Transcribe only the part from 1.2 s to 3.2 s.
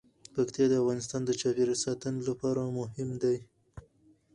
د چاپیریال ساتنې لپاره مهم